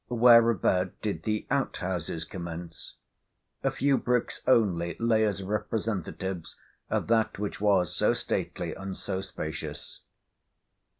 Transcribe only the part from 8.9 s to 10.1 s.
so spacious.